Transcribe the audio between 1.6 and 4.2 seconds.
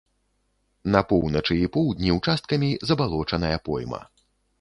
і поўдні ўчасткамі забалочаная пойма.